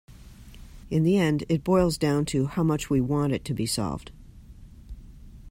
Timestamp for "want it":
2.99-3.45